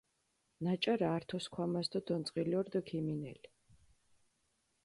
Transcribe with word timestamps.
ნაჭარა 0.63 1.07
ართო 1.17 1.37
სქვამას 1.45 1.87
დო 1.93 1.99
დონწყილო 2.07 2.59
რდჷ 2.65 2.81
ქიმინელი. 2.87 3.49